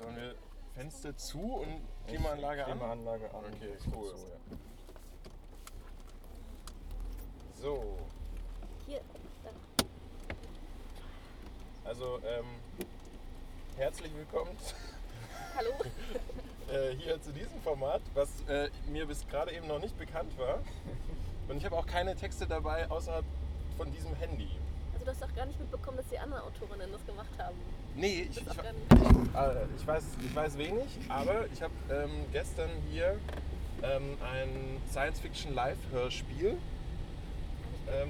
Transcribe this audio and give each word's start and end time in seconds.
Sollen 0.00 0.16
wir 0.16 0.34
Fenster 0.74 1.16
zu 1.16 1.40
und 1.40 1.80
Klimaanlage 2.06 2.64
an? 2.64 2.78
Klimaanlage 2.78 3.34
an. 3.34 3.44
Okay, 3.44 3.76
cool. 3.94 4.08
zu, 4.08 4.16
ja. 4.16 4.56
So, 7.60 7.98
Hier, 8.86 9.00
da. 9.44 9.50
also 11.84 12.18
ähm, 12.24 12.46
herzlich 13.76 14.14
willkommen 14.16 14.56
Hallo. 15.54 15.70
äh, 16.72 16.96
hier 16.96 17.20
zu 17.20 17.32
diesem 17.32 17.60
Format, 17.60 18.00
was 18.14 18.30
äh, 18.48 18.70
mir 18.88 19.04
bis 19.04 19.28
gerade 19.28 19.52
eben 19.52 19.66
noch 19.66 19.80
nicht 19.80 19.98
bekannt 19.98 20.38
war. 20.38 20.60
Und 21.48 21.58
ich 21.58 21.64
habe 21.66 21.76
auch 21.76 21.86
keine 21.86 22.16
Texte 22.16 22.46
dabei 22.46 22.90
außerhalb 22.90 23.24
von 23.76 23.92
diesem 23.92 24.14
Handy. 24.14 24.48
Du 25.10 25.16
hast 25.16 25.28
doch 25.28 25.34
gar 25.34 25.46
nicht 25.46 25.58
mitbekommen, 25.58 25.96
dass 25.96 26.06
die 26.06 26.18
anderen 26.20 26.44
Autorinnen 26.44 26.92
das 26.92 27.04
gemacht 27.04 27.32
haben. 27.36 27.56
Nee, 27.96 28.28
ich, 28.30 28.36
ich, 28.36 28.48
auch 28.48 28.62
äh, 28.62 29.66
ich, 29.76 29.84
weiß, 29.84 30.04
ich 30.24 30.36
weiß 30.36 30.56
wenig, 30.56 30.86
aber 31.08 31.46
ich 31.52 31.60
habe 31.60 31.72
ähm, 31.90 32.26
gestern 32.30 32.70
hier 32.92 33.18
ähm, 33.82 34.16
ein 34.22 34.80
Science-Fiction-Live-Hörspiel 34.92 36.56
ähm, 37.90 38.08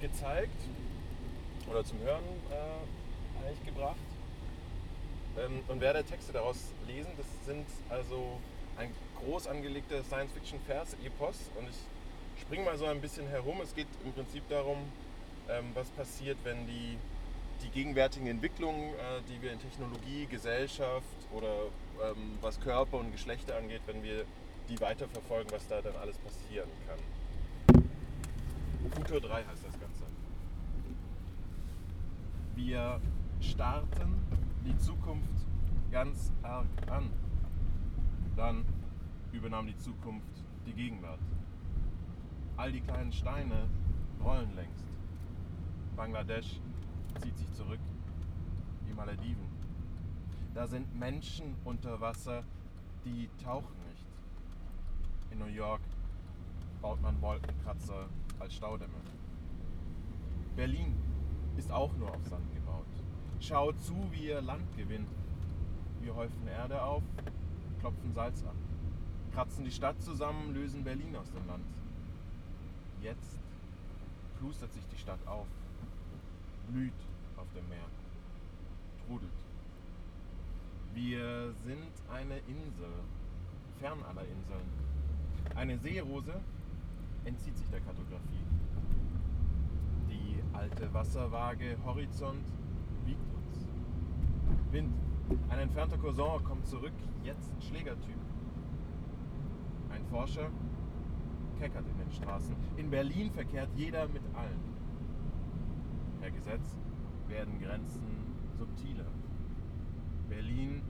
gezeigt 0.00 0.60
oder 1.70 1.84
zum 1.84 2.00
Hören 2.00 2.24
äh, 2.50 3.46
eigentlich 3.46 3.64
gebracht 3.64 3.94
ähm, 5.38 5.60
und 5.68 5.80
werde 5.80 6.02
Texte 6.02 6.32
daraus 6.32 6.56
lesen. 6.88 7.12
Das 7.16 7.26
sind 7.46 7.66
also 7.90 8.40
ein 8.76 8.92
groß 9.24 9.46
angelegter 9.46 10.02
Science-Fiction-Vers-Epos 10.02 11.36
und 11.60 11.68
ich 11.68 12.42
springe 12.42 12.64
mal 12.64 12.76
so 12.76 12.86
ein 12.86 13.00
bisschen 13.00 13.28
herum. 13.28 13.60
Es 13.62 13.72
geht 13.72 13.86
im 14.04 14.12
Prinzip 14.12 14.42
darum, 14.48 14.78
was 15.74 15.88
passiert, 15.90 16.38
wenn 16.44 16.66
die, 16.66 16.98
die 17.62 17.70
gegenwärtigen 17.70 18.26
Entwicklungen, 18.26 18.92
äh, 18.94 19.22
die 19.28 19.40
wir 19.40 19.52
in 19.52 19.58
Technologie, 19.58 20.26
Gesellschaft 20.26 21.06
oder 21.32 21.66
ähm, 22.02 22.38
was 22.40 22.60
Körper 22.60 22.98
und 22.98 23.12
Geschlechter 23.12 23.56
angeht, 23.56 23.82
wenn 23.86 24.02
wir 24.02 24.24
die 24.68 24.80
weiterverfolgen, 24.80 25.50
was 25.50 25.66
da 25.68 25.80
dann 25.80 25.96
alles 25.96 26.18
passieren 26.18 26.68
kann. 26.86 27.82
Futur 28.90 29.20
3 29.20 29.44
heißt 29.44 29.64
das 29.64 29.80
Ganze. 29.80 30.04
Wir 32.54 33.00
starten 33.40 34.20
die 34.66 34.76
Zukunft 34.78 35.46
ganz 35.90 36.32
arg 36.42 36.66
an. 36.90 37.10
Dann 38.36 38.64
übernahm 39.32 39.66
die 39.66 39.76
Zukunft 39.78 40.44
die 40.66 40.72
Gegenwart. 40.72 41.20
All 42.56 42.72
die 42.72 42.80
kleinen 42.80 43.12
Steine 43.12 43.68
rollen 44.22 44.54
längst. 44.54 44.84
Bangladesch 45.98 46.60
zieht 47.20 47.36
sich 47.36 47.52
zurück. 47.54 47.80
Die 48.86 48.94
Malediven. 48.94 49.48
Da 50.54 50.68
sind 50.68 50.94
Menschen 50.94 51.56
unter 51.64 52.00
Wasser, 52.00 52.44
die 53.04 53.28
tauchen 53.42 53.74
nicht. 53.90 54.06
In 55.32 55.40
New 55.40 55.52
York 55.52 55.80
baut 56.80 57.02
man 57.02 57.20
Wolkenkratzer 57.20 58.08
als 58.38 58.54
Staudämme. 58.54 58.94
Berlin 60.54 60.94
ist 61.56 61.72
auch 61.72 61.92
nur 61.96 62.14
auf 62.14 62.24
Sand 62.28 62.54
gebaut. 62.54 62.86
Schaut 63.40 63.76
zu, 63.80 63.96
wie 64.12 64.28
ihr 64.28 64.40
Land 64.40 64.76
gewinnt. 64.76 65.10
Wir 66.00 66.14
häufen 66.14 66.46
Erde 66.46 66.80
auf, 66.80 67.02
klopfen 67.80 68.12
Salz 68.12 68.44
ab, 68.44 68.54
kratzen 69.34 69.64
die 69.64 69.72
Stadt 69.72 70.00
zusammen, 70.00 70.54
lösen 70.54 70.84
Berlin 70.84 71.16
aus 71.16 71.32
dem 71.32 71.44
Land. 71.48 71.66
Jetzt 73.00 73.40
plustert 74.38 74.72
sich 74.72 74.86
die 74.86 74.98
Stadt 74.98 75.26
auf, 75.26 75.48
blüht 76.68 76.92
auf 77.36 77.46
dem 77.54 77.68
Meer, 77.68 77.88
trudelt. 79.06 79.30
Wir 80.94 81.52
sind 81.64 81.92
eine 82.12 82.38
Insel, 82.48 82.92
fern 83.80 83.98
aller 84.08 84.22
Inseln. 84.22 84.68
Eine 85.54 85.78
Seerose 85.78 86.40
entzieht 87.24 87.56
sich 87.56 87.68
der 87.70 87.80
Kartografie. 87.80 88.44
Die 90.08 90.42
alte 90.52 90.92
Wasserwaage 90.92 91.76
Horizont 91.84 92.44
wiegt 93.04 93.32
uns. 93.34 93.66
Wind, 94.72 94.94
ein 95.50 95.58
entfernter 95.60 95.98
Cousin 95.98 96.42
kommt 96.44 96.66
zurück, 96.66 96.92
jetzt 97.24 97.50
Schlägertyp. 97.62 98.16
Ein 99.90 100.04
Forscher 100.10 100.50
keckert 101.58 101.84
in 101.86 101.98
den 101.98 102.12
Straßen. 102.12 102.54
In 102.76 102.90
Berlin 102.90 103.30
verkehrt 103.32 103.70
jeder 103.76 104.06
mit 104.08 104.22
allen. 104.34 104.67
Gesetz 106.38 106.78
werden 107.26 107.60
Grenzen 107.60 108.00
subtiler. 108.56 109.10
Berlin 110.28 110.82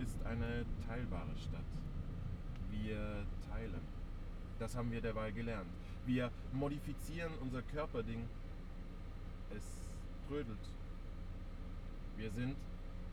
ist 0.00 0.20
eine 0.26 0.64
teilbare 0.88 1.36
Stadt. 1.36 1.64
Wir 2.72 3.24
teilen. 3.48 3.80
Das 4.58 4.76
haben 4.76 4.90
wir 4.90 5.00
dabei 5.00 5.30
gelernt. 5.30 5.70
Wir 6.06 6.28
modifizieren 6.52 7.32
unser 7.40 7.62
Körperding. 7.62 8.24
Es 9.56 9.64
trödelt. 10.26 10.58
Wir 12.16 12.32
sind 12.32 12.56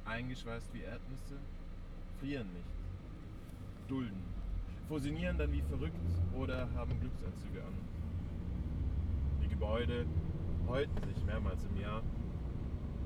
eingeschweißt 0.05 0.73
wie 0.73 0.81
Erdnüsse, 0.81 1.37
frieren 2.19 2.47
nicht, 2.53 3.87
dulden, 3.87 4.23
fusionieren 4.87 5.37
dann 5.37 5.51
wie 5.51 5.61
verrückt 5.61 5.95
oder 6.35 6.67
haben 6.73 6.99
Glücksanzüge 6.99 7.61
an. 7.61 7.73
Die 9.43 9.47
Gebäude 9.47 10.05
häuten 10.71 11.03
sich 11.03 11.25
mehrmals 11.25 11.65
im 11.65 11.81
Jahr. 11.81 12.01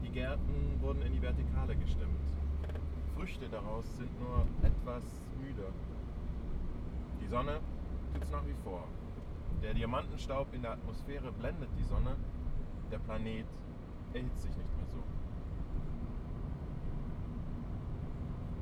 Die 0.04 0.10
Gärten 0.10 0.80
wurden 0.82 1.02
in 1.02 1.14
die 1.14 1.22
Vertikale 1.22 1.76
gestemmt. 1.76 2.22
Früchte 3.16 3.50
daraus 3.50 3.86
sind 3.98 4.12
nur 4.20 4.46
etwas 4.62 5.04
müder. 5.42 5.72
Die 7.20 7.28
Sonne 7.28 7.60
tut's 8.14 8.30
nach 8.30 8.46
wie 8.46 8.54
vor. 8.64 8.84
Der 9.64 9.74
Diamantenstaub 9.74 10.54
in 10.54 10.62
der 10.62 10.74
Atmosphäre 10.74 11.32
blendet 11.32 11.70
die 11.80 11.84
Sonne. 11.84 12.16
Der 12.92 13.00
Planet 13.00 13.48
erhitzt 14.14 14.44
sich 14.44 14.56
nicht 14.56 14.78
mehr 14.78 14.86
so. 14.86 15.04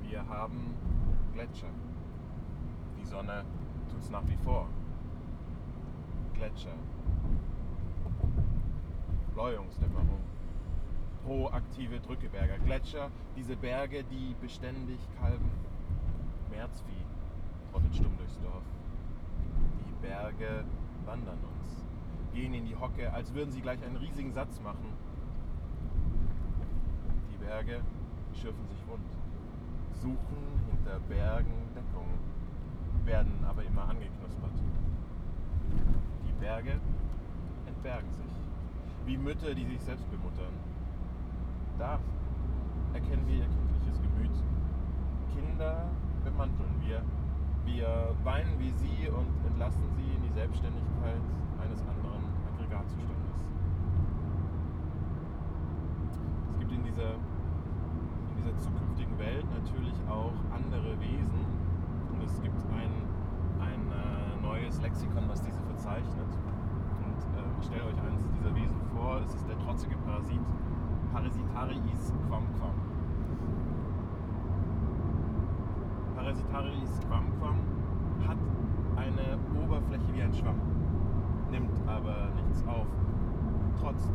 Wir 0.08 0.26
haben 0.30 0.76
Gletscher. 1.34 1.74
Die 3.02 3.06
Sonne 3.06 3.44
tut's 3.92 4.10
nach 4.10 4.26
wie 4.28 4.38
vor. 4.46 4.70
Gletscher. 6.36 6.78
Bläuungsdämmerung. 9.34 10.22
Proaktive 11.26 12.00
Drückeberger. 12.00 12.58
Gletscher, 12.66 13.10
diese 13.36 13.56
Berge, 13.56 14.04
die 14.04 14.36
beständig 14.42 15.00
kalben. 15.20 15.50
Märzvieh 16.52 17.06
trottet 17.72 17.96
stumm 17.96 18.18
durchs 18.18 18.40
Dorf. 18.42 18.64
Die 19.88 20.08
Berge 20.08 20.64
wandern 21.06 21.40
uns, 21.40 21.84
gehen 22.34 22.54
in 22.54 22.66
die 22.66 22.76
Hocke, 22.76 23.12
als 23.12 23.34
würden 23.34 23.52
sie 23.52 23.62
gleich 23.62 23.82
einen 23.84 23.98
riesigen 23.98 24.32
Satz 24.34 24.62
machen. 24.62 24.86
Die 27.32 27.38
Berge 27.44 27.82
schürfen 28.34 28.68
sich 28.68 28.88
wund, 28.88 29.10
suchen 30.02 30.44
hinter 30.70 31.00
Bergen 31.08 31.54
Deckung, 31.74 32.08
werden 33.06 33.44
aber 33.48 33.64
immer 33.64 33.84
angeknuspert. 33.90 34.52
Die 36.28 36.34
Berge 36.40 36.80
entbergen 37.66 38.12
sich, 38.12 38.33
wie 39.06 39.18
Mütter, 39.18 39.54
die 39.54 39.66
sich 39.66 39.82
selbst 39.82 40.10
bemuttern. 40.10 40.54
Da 41.78 42.00
erkennen 42.94 43.24
wir 43.28 43.36
ihr 43.36 43.48
kindliches 43.48 44.00
Gemüt. 44.02 44.32
Kinder 45.36 45.90
bemanteln 46.24 46.74
wir. 46.82 47.02
Wir 47.66 48.16
weinen 48.24 48.60
wie 48.60 48.72
sie 48.72 49.10
und 49.10 49.28
entlassen 49.48 49.84
sie 49.96 50.16
in 50.16 50.22
die 50.24 50.34
Selbstständigkeit 50.34 51.22
eines 51.62 51.82
anderen 51.82 52.24
Aggregatzustandes. 52.54 53.36
Es 56.52 56.60
gibt 56.60 56.72
in 56.72 56.84
dieser, 56.84 57.16
in 57.16 58.36
dieser 58.44 58.58
zukünftigen 58.60 59.18
Welt 59.18 59.46
natürlich 59.52 59.96
auch 60.10 60.36
andere 60.54 61.00
Wesen 61.00 61.46
und 62.12 62.24
es 62.24 62.42
gibt 62.42 62.60
ein, 62.72 62.92
ein 63.60 63.82
äh, 63.92 64.42
neues 64.42 64.82
Lexikon, 64.82 65.28
was 65.28 65.42
diese 65.42 65.62
verzeichnet. 65.64 66.32
Ich 67.64 67.70
stelle 67.70 67.86
euch 67.86 68.02
eines 68.06 68.28
dieser 68.28 68.54
Wesen 68.56 68.82
vor, 68.94 69.22
es 69.26 69.34
ist 69.36 69.48
der 69.48 69.58
trotzige 69.58 69.96
Parasit 70.04 70.42
Parasitariis 71.14 72.12
quam 72.28 72.44
quam. 72.60 72.76
Parasitariis 76.14 77.00
quam 77.08 77.24
quam 77.40 77.56
hat 78.28 78.38
eine 78.98 79.40
Oberfläche 79.64 80.14
wie 80.14 80.24
ein 80.24 80.34
Schwamm, 80.34 80.60
nimmt 81.52 81.72
aber 81.88 82.36
nichts 82.36 82.68
auf, 82.68 82.88
trotzt, 83.80 84.12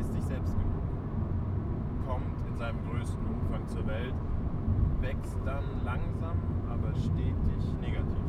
ist 0.00 0.12
sich 0.14 0.24
selbst 0.24 0.56
genug, 0.56 2.08
kommt 2.08 2.40
in 2.48 2.56
seinem 2.56 2.78
größten 2.88 3.26
Umfang 3.26 3.68
zur 3.68 3.86
Welt, 3.86 4.14
wächst 5.02 5.36
dann 5.44 5.64
langsam, 5.84 6.38
aber 6.72 6.94
stetig 6.96 7.74
negativ 7.82 8.24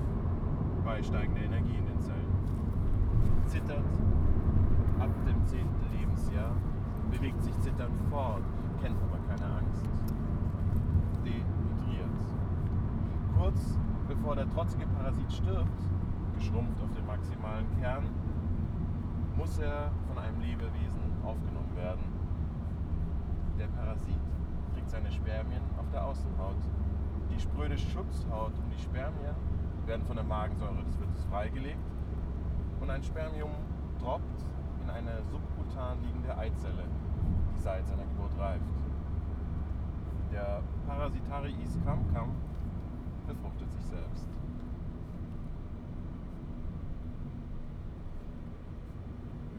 bei 0.83 1.01
steigender 1.01 1.43
Energie 1.43 1.77
in 1.77 1.85
den 1.85 2.01
Zellen, 2.01 2.26
zittert 3.45 3.85
ab 4.99 5.09
dem 5.27 5.45
10. 5.45 5.59
Lebensjahr, 5.97 6.51
bewegt 7.11 7.41
sich 7.43 7.57
zitternd 7.59 7.99
fort, 8.09 8.43
kennt 8.81 8.97
aber 9.01 9.19
keine 9.27 9.55
Angst. 9.55 9.87
kurz 13.47 13.77
bevor 14.07 14.35
der 14.35 14.49
trotzige 14.49 14.85
Parasit 14.87 15.31
stirbt, 15.31 15.81
geschrumpft 16.37 16.81
auf 16.81 16.91
den 16.93 17.05
maximalen 17.05 17.65
Kern, 17.79 18.03
muss 19.37 19.57
er 19.59 19.91
von 20.07 20.17
einem 20.17 20.41
Lebewesen 20.41 21.11
aufgenommen 21.23 21.73
werden. 21.75 22.03
Der 23.57 23.67
Parasit 23.67 24.19
trägt 24.73 24.89
seine 24.89 25.11
Spermien 25.11 25.61
auf 25.77 25.89
der 25.91 26.05
Außenhaut. 26.05 26.57
Die 27.31 27.39
spröde 27.39 27.77
Schutzhaut 27.77 28.53
um 28.57 28.69
die 28.69 28.81
Spermien 28.81 29.35
werden 29.85 30.05
von 30.05 30.15
der 30.15 30.25
Magensäure 30.25 30.83
des 30.83 30.99
Wirtes 30.99 31.23
freigelegt 31.25 31.79
ein 32.97 33.03
Spermium 33.03 33.51
droppt 33.99 34.43
in 34.81 34.89
eine 34.89 35.21
subkutan 35.29 36.01
liegende 36.01 36.35
Eizelle, 36.35 36.83
die 37.55 37.61
seit 37.61 37.85
seiner 37.85 38.01
Geburt 38.05 38.35
reift. 38.39 38.65
Der 40.31 40.63
Parasitariis 40.87 41.77
Kamkam 41.85 42.31
befruchtet 43.27 43.71
sich 43.71 43.83
selbst. 43.85 44.27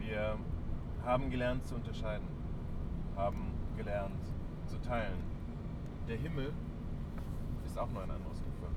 Wir 0.01 0.37
haben 1.05 1.31
gelernt 1.31 1.65
zu 1.65 1.77
unterscheiden, 1.77 2.27
haben 3.15 3.53
gelernt 3.77 4.25
zu 4.67 4.81
teilen. 4.81 5.23
Der 6.09 6.17
Himmel 6.17 6.53
ist 7.65 7.79
auch 7.79 7.91
nur 7.91 8.03
ein 8.03 8.11
anderes 8.11 8.41
Ufer. 8.41 8.73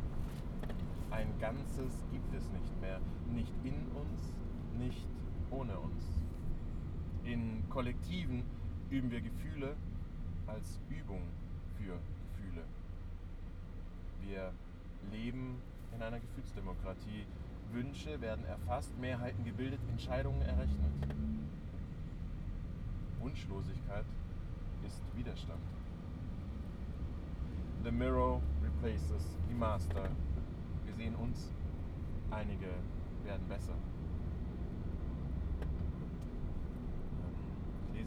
Ein 1.10 1.34
Ganzes 1.40 2.06
gibt 2.12 2.32
es 2.36 2.48
nicht 2.52 2.80
mehr, 2.80 3.00
nicht 3.34 3.54
in 3.64 3.74
uns, 3.96 4.41
nicht 4.78 5.08
ohne 5.50 5.78
uns. 5.80 6.04
In 7.24 7.64
Kollektiven 7.70 8.44
üben 8.90 9.12
wir 9.12 9.22
Gefühle 9.22 9.76
als 10.48 10.80
Übung 10.90 11.22
für 11.78 11.98
Gefühle. 12.34 12.64
Wir 14.22 14.52
leben 15.12 15.62
in 15.96 16.02
einer 16.02 16.20
Gefühlsdemokratie. 16.20 17.26
Wünsche 17.72 18.20
werden 18.20 18.44
erfasst, 18.46 18.98
Mehrheiten 19.00 19.46
gebildet, 19.46 19.80
Entscheidungen 19.90 20.42
errechnet. 20.42 20.92
Wunschlosigkeit 23.20 24.06
ist 24.86 25.02
Widerstand. 25.16 25.62
The 27.84 27.92
mirror 27.92 28.42
replaces 28.62 29.38
the 29.48 29.56
master. 29.56 30.10
Wir 30.86 30.94
sehen 30.96 31.16
uns, 31.16 31.52
einige 32.30 32.68
werden 33.24 33.48
besser. 33.48 33.74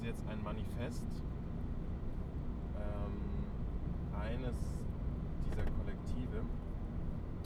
Jetzt 0.05 0.23
ein 0.29 0.43
Manifest 0.45 1.03
ähm, 2.77 4.21
eines 4.21 4.55
dieser 5.47 5.65
Kollektive. 5.65 6.41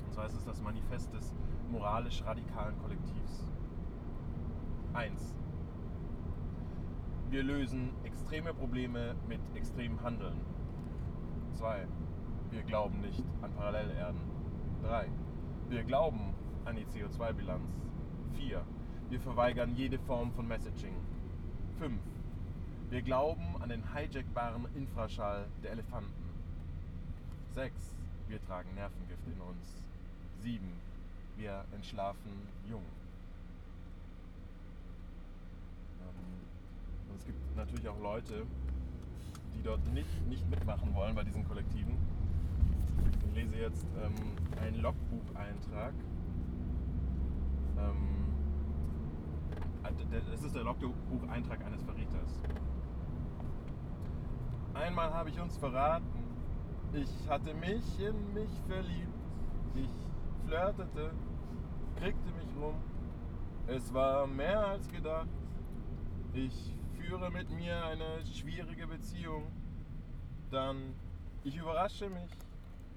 Und 0.04 0.12
zwar 0.12 0.26
ist 0.26 0.34
es 0.34 0.44
das 0.44 0.60
Manifest 0.60 1.14
des 1.14 1.32
moralisch 1.70 2.24
radikalen 2.24 2.76
Kollektivs. 2.82 3.46
1. 4.92 5.36
Wir 7.30 7.44
lösen 7.44 7.90
extreme 8.02 8.52
Probleme 8.52 9.14
mit 9.28 9.40
extremem 9.54 10.02
Handeln. 10.02 10.40
2. 11.52 11.86
Wir 12.50 12.62
glauben 12.64 13.00
nicht 13.02 13.22
an 13.40 13.52
Parallelerden. 13.52 14.20
3. 14.82 15.08
Wir 15.68 15.84
glauben 15.84 16.34
an 16.64 16.74
die 16.74 16.86
CO2-Bilanz. 16.86 17.70
4. 18.32 18.64
Wir 19.10 19.20
verweigern 19.20 19.76
jede 19.76 20.00
Form 20.00 20.32
von 20.32 20.48
Messaging. 20.48 20.96
5. 21.78 22.17
Wir 22.90 23.02
glauben 23.02 23.44
an 23.60 23.68
den 23.68 23.82
hijackbaren 23.94 24.66
Infraschall 24.74 25.44
der 25.62 25.72
Elefanten. 25.72 26.10
6. 27.54 27.74
Wir 28.28 28.42
tragen 28.46 28.74
Nervengift 28.74 29.26
in 29.26 29.38
uns. 29.42 29.82
7. 30.42 30.66
Wir 31.36 31.66
entschlafen 31.74 32.30
jung. 32.66 32.82
Ähm, 36.00 37.10
und 37.10 37.16
es 37.16 37.26
gibt 37.26 37.56
natürlich 37.56 37.88
auch 37.88 38.00
Leute, 38.00 38.46
die 39.54 39.62
dort 39.62 39.86
nicht, 39.92 40.26
nicht 40.26 40.48
mitmachen 40.48 40.94
wollen 40.94 41.14
bei 41.14 41.24
diesen 41.24 41.46
Kollektiven. 41.46 41.94
Ich 43.26 43.34
lese 43.34 43.56
jetzt 43.56 43.86
ähm, 44.02 44.14
einen 44.62 44.80
Logbucheintrag. 44.80 45.92
Ähm, 47.76 48.18
das 50.10 50.42
ist 50.42 50.54
der 50.54 50.64
Logbucheintrag 50.64 51.62
eines 51.66 51.82
Verräters. 51.82 52.40
Einmal 54.78 55.12
habe 55.12 55.30
ich 55.30 55.40
uns 55.40 55.56
verraten. 55.56 56.06
Ich 56.92 57.28
hatte 57.28 57.52
mich 57.52 57.82
in 57.98 58.32
mich 58.32 58.50
verliebt. 58.68 59.12
Ich 59.74 59.90
flirtete, 60.46 61.10
kriegte 61.96 62.32
mich 62.32 62.56
rum. 62.60 62.76
Es 63.66 63.92
war 63.92 64.26
mehr 64.28 64.64
als 64.66 64.88
gedacht. 64.88 65.28
Ich 66.32 66.72
führe 66.96 67.28
mit 67.30 67.50
mir 67.50 67.84
eine 67.86 68.24
schwierige 68.24 68.86
Beziehung. 68.86 69.48
Dann 70.52 70.94
ich 71.42 71.56
überrasche 71.56 72.08
mich 72.08 72.30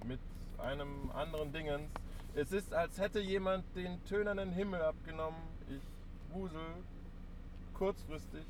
mit 0.06 0.20
einem 0.60 1.10
anderen 1.12 1.52
Dingens. 1.52 1.90
Es 2.36 2.52
ist, 2.52 2.74
als 2.74 3.00
hätte 3.00 3.20
jemand 3.20 3.66
den 3.76 4.04
tönernen 4.06 4.52
Himmel 4.52 4.84
abgenommen. 4.84 5.42
Ich 5.68 6.34
wusel. 6.34 6.76
Kurzfristig 7.74 8.46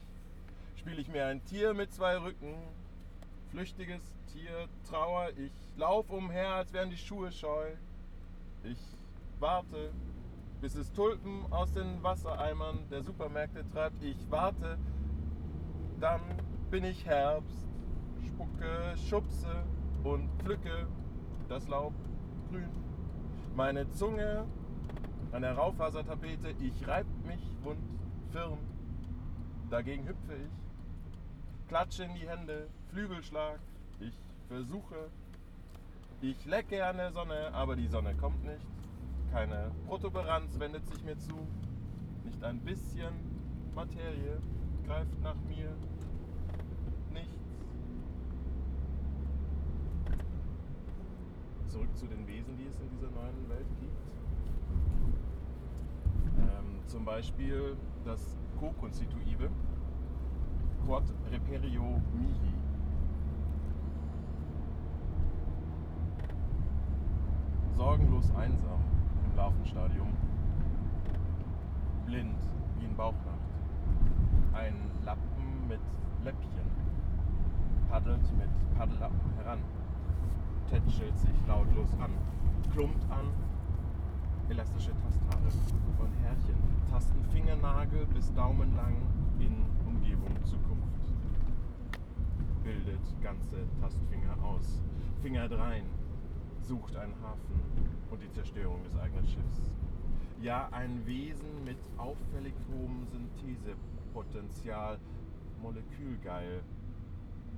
spiele 0.76 1.00
ich 1.00 1.08
mir 1.08 1.28
ein 1.28 1.44
Tier 1.46 1.74
mit 1.74 1.94
zwei 1.94 2.18
Rücken. 2.18 2.56
Flüchtiges 3.52 4.02
Tier, 4.32 4.70
Trauer. 4.90 5.30
Ich 5.38 5.52
lauf 5.76 6.10
umher, 6.10 6.56
als 6.56 6.72
wären 6.72 6.90
die 6.90 6.98
Schuhe 6.98 7.34
scheu. 7.34 7.72
Ich 8.64 8.80
warte, 9.40 9.92
bis 10.62 10.76
es 10.76 10.90
Tulpen 10.94 11.52
aus 11.52 11.74
den 11.74 12.02
Wassereimern 12.02 12.88
der 12.90 13.04
Supermärkte 13.04 13.68
treibt. 13.70 14.02
Ich 14.04 14.18
warte, 14.30 14.78
dann 16.00 16.22
bin 16.70 16.86
ich 16.86 17.06
Herbst, 17.06 17.68
spucke, 18.26 18.96
schubse 19.10 19.66
und 20.06 20.30
pflücke 20.42 20.88
das 21.50 21.68
Laub 21.68 21.94
grün. 22.50 22.70
Meine 23.54 23.90
Zunge 23.90 24.46
an 25.34 25.42
der 25.42 25.58
Raufasertapete, 25.58 26.52
ich 26.62 26.88
reib 26.88 27.06
mich 27.26 27.42
wund, 27.64 27.82
firm. 28.32 28.60
Dagegen 29.70 30.08
hüpfe 30.08 30.36
ich, 30.36 30.71
klatsche 31.72 32.04
in 32.04 32.14
die 32.16 32.28
Hände, 32.28 32.68
Flügelschlag. 32.90 33.58
Ich 34.02 34.14
versuche, 34.50 35.10
ich 36.20 36.46
lecke 36.46 36.86
an 36.86 36.98
der 36.98 37.14
Sonne, 37.14 37.50
aber 37.54 37.78
die 37.78 37.88
Sonne 37.88 38.14
kommt 38.16 38.44
nicht. 38.44 38.68
Keine 39.32 39.72
Protuberanz 39.88 40.60
wendet 40.60 40.86
sich 40.86 41.02
mir 41.06 41.18
zu. 41.18 41.48
Nicht 42.26 42.44
ein 42.44 42.60
bisschen 42.60 43.14
Materie 43.74 44.42
greift 44.86 45.18
nach 45.22 45.38
mir. 45.48 45.74
Nichts. 47.14 47.40
Zurück 51.68 51.96
zu 51.96 52.06
den 52.06 52.28
Wesen, 52.28 52.58
die 52.58 52.68
es 52.68 52.78
in 52.82 52.90
dieser 52.90 53.12
neuen 53.12 53.48
Welt 53.48 53.68
gibt. 53.80 53.98
Ähm, 56.38 56.82
zum 56.88 57.06
Beispiel 57.06 57.78
das 58.04 58.36
Co-Konstitutive 58.60 59.50
Quod 60.86 61.04
Reperio 61.32 62.02
Mihi. 62.14 62.52
sorgenlos 67.82 68.30
einsam 68.36 68.80
im 69.26 69.36
Larvenstadium. 69.36 70.10
Blind 72.06 72.36
wie 72.78 72.86
in 72.86 72.96
Bauchnacht. 72.96 73.50
Ein 74.54 74.76
Lappen 75.04 75.68
mit 75.68 75.80
Läppchen 76.24 76.68
paddelt 77.90 78.22
mit 78.38 78.50
Paddellappen 78.78 79.20
heran. 79.38 79.60
Tätschelt 80.70 81.18
sich 81.18 81.36
lautlos 81.48 81.90
an. 82.00 82.12
Klumpt 82.72 83.04
an. 83.10 83.26
Elastische 84.50 84.92
Tasthaare 85.02 85.50
von 85.98 86.10
Härchen. 86.24 86.56
Tasten 86.92 87.24
Fingernagel 87.32 88.06
bis 88.14 88.32
Daumen 88.34 88.76
lang 88.76 88.96
in 89.40 89.66
Umgebung 89.92 90.34
Zukunft. 90.46 91.14
Bildet 92.64 93.22
ganze 93.22 93.58
Tastfinger 93.82 94.42
aus. 94.44 94.82
Finger 95.22 95.50
drein 95.50 95.84
sucht 96.62 96.96
einen 96.96 97.14
Hafen 97.22 97.60
und 98.10 98.22
die 98.22 98.32
Zerstörung 98.32 98.82
des 98.84 98.96
eigenen 98.96 99.28
Schiffs. 99.28 99.70
Ja, 100.42 100.70
ein 100.72 101.06
Wesen 101.06 101.64
mit 101.66 101.78
auffällig 101.98 102.54
hohem 102.72 103.06
Synthesepotenzial, 103.12 104.98
molekülgeil, 105.62 106.62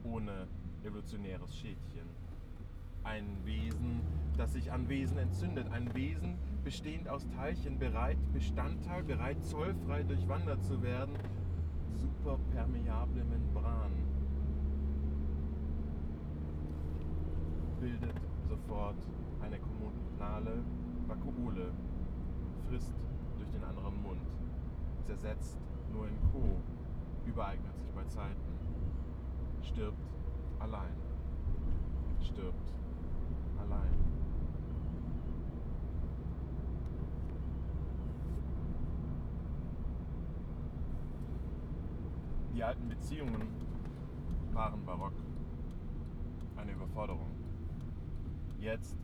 ohne 0.03 0.47
evolutionäres 0.83 1.55
Schädchen. 1.55 2.09
Ein 3.03 3.27
Wesen, 3.45 4.01
das 4.37 4.53
sich 4.53 4.71
an 4.71 4.89
Wesen 4.89 5.17
entzündet. 5.17 5.71
Ein 5.71 5.93
Wesen 5.93 6.35
bestehend 6.63 7.07
aus 7.09 7.27
Teilchen, 7.35 7.77
bereit, 7.77 8.17
Bestandteil, 8.33 9.03
bereit, 9.03 9.43
zollfrei 9.43 10.03
durchwandert 10.03 10.63
zu 10.63 10.81
werden. 10.81 11.13
Superpermeable 12.23 13.21
Membran. 13.25 13.91
Bildet 17.81 18.21
sofort 18.47 18.95
eine 19.41 19.59
kommunale 19.59 20.63
Vakuole, 21.05 21.73
frisst 22.69 22.93
durch 23.37 23.49
den 23.49 23.63
anderen 23.65 24.01
Mund, 24.01 24.21
zersetzt 25.05 25.57
nur 25.91 26.07
in 26.07 26.17
Co, 26.31 26.61
übereignet 27.25 27.77
sich 27.77 27.91
bei 27.91 28.05
Zeiten, 28.05 28.39
stirbt 29.61 30.07
allein, 30.59 30.95
stirbt 32.21 32.73
allein. 33.59 34.13
Die 42.63 42.67
alten 42.67 42.87
Beziehungen 42.87 43.49
waren 44.53 44.85
barock, 44.85 45.11
eine 46.55 46.71
Überforderung. 46.71 47.29
Jetzt 48.57 48.95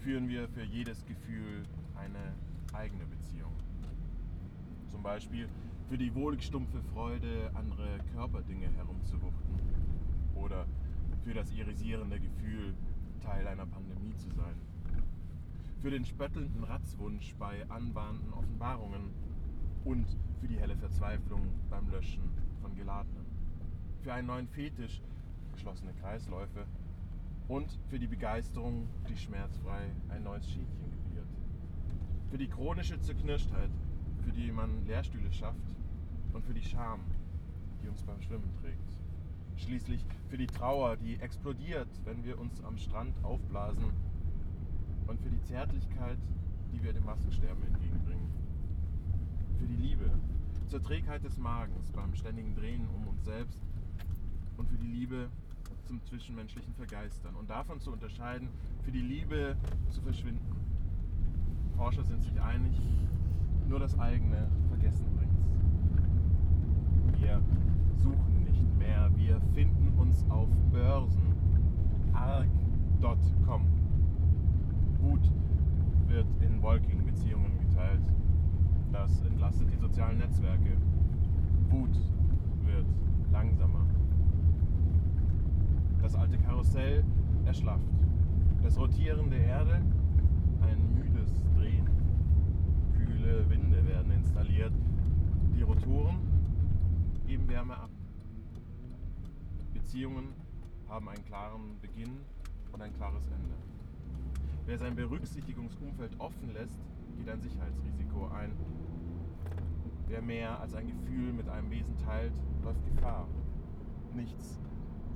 führen 0.00 0.28
wir 0.28 0.48
für 0.48 0.64
jedes 0.64 1.06
Gefühl 1.06 1.62
eine 1.94 2.34
eigene 2.72 3.06
Beziehung. 3.06 3.52
Zum 4.88 5.00
Beispiel 5.00 5.48
für 5.88 5.96
die 5.96 6.12
wohlgestumpfe 6.12 6.82
Freude, 6.92 7.52
andere 7.54 8.00
Körperdinge 8.14 8.68
herumzuwuchten. 8.70 9.60
Oder 10.34 10.66
für 11.22 11.34
das 11.34 11.52
irisierende 11.52 12.18
Gefühl, 12.18 12.74
Teil 13.20 13.46
einer 13.46 13.66
Pandemie 13.66 14.16
zu 14.16 14.28
sein. 14.30 14.56
Für 15.78 15.90
den 15.92 16.04
spöttelnden 16.04 16.64
Ratzwunsch 16.64 17.36
bei 17.36 17.64
anbahnenden 17.70 18.32
Offenbarungen 18.32 19.12
und 19.84 20.08
für 20.40 20.48
die 20.48 20.58
helle 20.58 20.76
Verzweiflung 20.76 21.42
beim 21.70 21.88
Löschen 21.88 22.41
von 22.62 22.74
Geladenen. 22.76 23.26
Für 24.02 24.14
einen 24.14 24.28
neuen 24.28 24.48
Fetisch, 24.48 25.02
geschlossene 25.52 25.92
Kreisläufe 26.00 26.64
und 27.48 27.78
für 27.88 27.98
die 27.98 28.06
Begeisterung, 28.06 28.88
die 29.08 29.16
schmerzfrei 29.16 29.90
ein 30.08 30.22
neues 30.22 30.46
Schädchen 30.46 30.90
gebiert. 30.90 31.26
Für 32.30 32.38
die 32.38 32.48
chronische 32.48 33.00
Zerknirschtheit, 33.00 33.70
für 34.24 34.32
die 34.32 34.50
man 34.50 34.86
Lehrstühle 34.86 35.32
schafft 35.32 35.76
und 36.32 36.44
für 36.44 36.54
die 36.54 36.62
Scham, 36.62 37.00
die 37.82 37.88
uns 37.88 38.02
beim 38.02 38.20
Schwimmen 38.22 38.50
trägt. 38.62 38.98
Schließlich 39.56 40.04
für 40.28 40.38
die 40.38 40.46
Trauer, 40.46 40.96
die 40.96 41.16
explodiert, 41.20 41.88
wenn 42.04 42.24
wir 42.24 42.38
uns 42.38 42.62
am 42.64 42.78
Strand 42.78 43.12
aufblasen 43.22 43.92
und 45.06 45.20
für 45.20 45.28
die 45.28 45.42
Zärtlichkeit, 45.42 46.18
die 46.72 46.82
wir 46.82 46.92
dem 46.92 47.04
Massensterben 47.04 47.62
entgegenbringen. 47.64 48.30
Für 49.58 49.66
die 49.66 49.76
Liebe, 49.76 50.10
zur 50.72 50.82
Trägheit 50.82 51.22
des 51.22 51.36
Magens 51.36 51.92
beim 51.92 52.14
ständigen 52.14 52.54
Drehen 52.54 52.88
um 52.96 53.06
uns 53.06 53.22
selbst 53.26 53.60
und 54.56 54.66
für 54.70 54.78
die 54.78 54.86
Liebe 54.86 55.28
zum 55.84 56.02
zwischenmenschlichen 56.06 56.72
Vergeistern 56.72 57.34
und 57.34 57.50
davon 57.50 57.78
zu 57.78 57.92
unterscheiden, 57.92 58.48
für 58.82 58.90
die 58.90 59.02
Liebe 59.02 59.54
zu 59.90 60.00
verschwinden. 60.00 60.56
Forscher 61.76 62.02
sind 62.04 62.22
sich 62.22 62.40
einig, 62.40 62.74
nur 63.68 63.80
das 63.80 63.98
eigene 63.98 64.48
Vergessen 64.68 65.04
bringt's. 65.14 65.44
Wir 67.20 67.42
suchen 67.98 68.44
nicht 68.44 68.78
mehr, 68.78 69.10
wir 69.14 69.42
finden 69.52 69.92
uns 69.98 70.24
auf 70.30 70.48
Börsen. 70.70 71.34
arg.com. 72.14 73.66
Wut 75.00 75.30
wird 76.06 76.28
in 76.40 76.62
Walking-Beziehungen 76.62 77.58
geteilt. 77.60 78.00
Das 78.92 79.22
entlastet 79.22 79.72
die 79.72 79.78
sozialen 79.78 80.18
Netzwerke. 80.18 80.76
Wut 81.70 81.96
wird 82.66 82.86
langsamer. 83.32 83.86
Das 86.02 86.14
alte 86.14 86.36
Karussell 86.36 87.02
erschlafft. 87.46 87.88
Das 88.62 88.78
Rotieren 88.78 89.30
der 89.30 89.44
Erde 89.46 89.80
ein 90.60 90.94
müdes 90.94 91.42
Drehen. 91.56 91.88
Kühle 92.94 93.48
Winde 93.48 93.86
werden 93.88 94.12
installiert. 94.12 94.74
Die 95.56 95.62
Rotoren 95.62 96.18
geben 97.26 97.48
Wärme 97.48 97.76
ab. 97.76 97.90
Beziehungen 99.72 100.28
haben 100.88 101.08
einen 101.08 101.24
klaren 101.24 101.80
Beginn 101.80 102.18
und 102.72 102.82
ein 102.82 102.92
klares 102.92 103.26
Ende. 103.28 103.54
Wer 104.66 104.78
sein 104.78 104.94
Berücksichtigungsumfeld 104.94 106.20
offen 106.20 106.52
lässt, 106.52 106.78
geht 107.16 107.28
ein 107.28 107.40
Sicherheitsrisiko 107.40 108.28
ein. 108.28 108.52
Wer 110.08 110.22
mehr 110.22 110.60
als 110.60 110.74
ein 110.74 110.86
Gefühl 110.86 111.32
mit 111.32 111.48
einem 111.48 111.70
Wesen 111.70 111.96
teilt, 111.98 112.32
läuft 112.62 112.84
Gefahr. 112.84 113.26
Nichts 114.14 114.58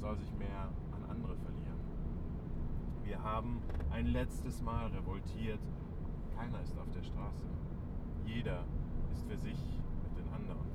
soll 0.00 0.16
sich 0.18 0.32
mehr 0.38 0.70
an 0.92 1.10
andere 1.10 1.36
verlieren. 1.36 1.80
Wir 3.04 3.22
haben 3.22 3.60
ein 3.90 4.06
letztes 4.06 4.62
Mal 4.62 4.86
revoltiert. 4.86 5.60
Keiner 6.36 6.60
ist 6.62 6.78
auf 6.78 6.90
der 6.94 7.02
Straße. 7.02 7.46
Jeder 8.26 8.64
ist 9.12 9.24
für 9.26 9.36
sich 9.36 9.58
mit 10.02 10.18
den 10.18 10.32
anderen. 10.32 10.66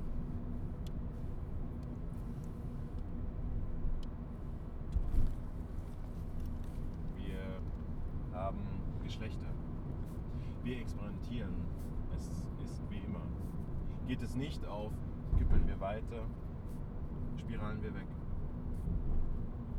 Wir 7.18 8.38
haben 8.38 8.58
Geschlechter. 9.04 9.48
Wir 10.62 10.78
experimentieren. 10.78 11.54
Es 12.16 12.28
ist 12.28 12.82
wie 12.90 12.98
immer. 12.98 13.22
Geht 14.06 14.22
es 14.22 14.36
nicht 14.36 14.64
auf, 14.66 14.92
kippeln 15.38 15.66
wir 15.66 15.80
weiter, 15.80 16.24
spiralen 17.36 17.82
wir 17.82 17.94
weg. 17.94 18.06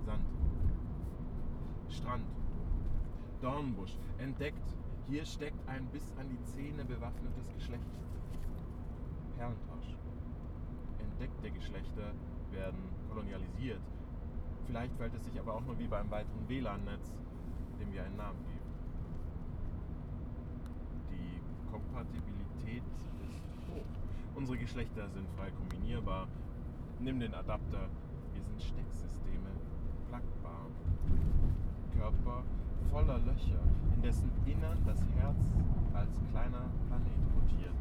Sand. 0.05 0.25
Strand. 1.89 2.25
Dornbusch. 3.41 3.97
Entdeckt. 4.17 4.75
Hier 5.07 5.25
steckt 5.25 5.67
ein 5.67 5.85
bis 5.87 6.13
an 6.17 6.29
die 6.29 6.41
Zähne 6.43 6.85
bewaffnetes 6.85 7.53
Geschlecht. 7.53 7.83
Perlentausch. 9.37 9.97
Entdeckte 10.99 11.51
Geschlechter 11.51 12.13
werden 12.51 12.79
kolonialisiert. 13.09 13.81
Vielleicht 14.65 14.95
verhält 14.95 15.15
es 15.15 15.25
sich 15.25 15.39
aber 15.39 15.55
auch 15.55 15.65
nur 15.65 15.77
wie 15.77 15.87
beim 15.87 16.09
weiteren 16.09 16.47
WLAN-Netz, 16.47 17.13
dem 17.79 17.91
wir 17.91 18.03
einen 18.03 18.15
Namen 18.15 18.39
geben. 18.45 18.59
Die 21.11 21.41
Kompatibilität 21.93 22.83
ist 23.29 23.43
hoch. 23.69 23.85
Unsere 24.35 24.57
Geschlechter 24.57 25.07
sind 25.09 25.27
frei 25.37 25.51
kombinierbar. 25.51 26.27
Nimm 26.99 27.19
den 27.19 27.33
Adapter. 27.35 27.87
Wir 28.33 28.41
sind 28.41 28.59
Stecksysteme, 28.59 29.49
plackbar. 30.09 30.65
Körper 31.95 32.43
voller 32.89 33.19
Löcher, 33.19 33.61
in 33.95 34.01
dessen 34.01 34.31
Innern 34.47 34.79
das 34.87 35.05
Herz 35.19 35.37
als 35.93 36.19
kleiner 36.31 36.65
Planet 36.87 37.21
rotiert. 37.35 37.75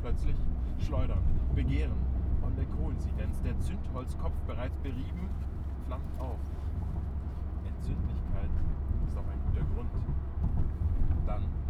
Plötzlich 0.00 0.36
schleudern, 0.80 1.22
begehren 1.54 1.92
und 2.42 2.58
der 2.58 2.66
Koinzidenz. 2.66 3.40
Der 3.42 3.56
Zündholzkopf 3.60 4.34
bereits 4.48 4.76
berieben, 4.78 5.28
flammt 5.86 6.18
auf. 6.18 6.40
Entzündlichkeit 7.68 8.50
ist 9.06 9.16
auch 9.16 9.28
ein 9.30 9.40
guter 9.46 9.64
Grund. 9.74 9.90
Dann 11.24 11.61